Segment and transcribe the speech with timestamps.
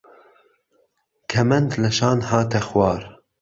[1.31, 3.01] کهمهند لهشان هاته خوار